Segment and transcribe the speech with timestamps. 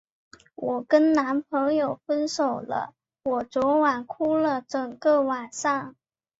[0.55, 5.95] 我跟男朋友分手了，我昨天哭了整个晚上。